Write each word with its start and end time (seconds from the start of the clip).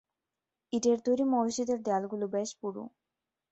ইটের 0.73 0.97
তৈরী 1.05 1.25
মসজিদের 1.33 1.79
দেয়ালগুলো 1.83 2.25
বেশ 2.27 2.49
পুরু। 2.59 2.83